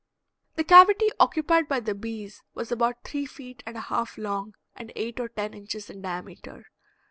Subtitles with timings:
[0.55, 4.91] The cavity occupied by the bees was about three feet and a half long and
[4.95, 6.65] eight or ten inches in diameter.